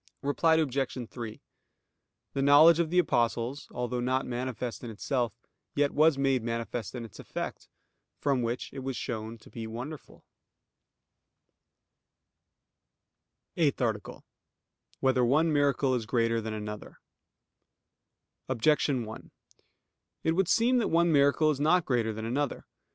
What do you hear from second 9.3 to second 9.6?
to